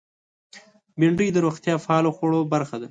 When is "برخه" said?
2.53-2.75